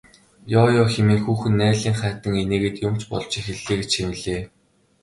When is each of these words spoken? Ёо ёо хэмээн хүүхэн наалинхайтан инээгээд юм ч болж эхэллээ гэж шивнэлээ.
Ёо 0.59 0.67
ёо 0.81 0.85
хэмээн 0.93 1.19
хүүхэн 1.23 1.53
наалинхайтан 1.61 2.33
инээгээд 2.43 2.77
юм 2.87 2.93
ч 2.99 3.01
болж 3.11 3.31
эхэллээ 3.39 3.75
гэж 3.79 3.89
шивнэлээ. 3.95 4.41